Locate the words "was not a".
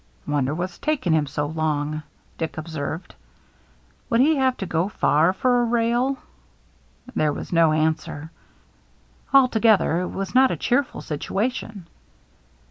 10.09-10.57